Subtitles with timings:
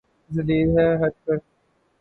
[0.31, 1.37] ذلیل ہے ہٹ کر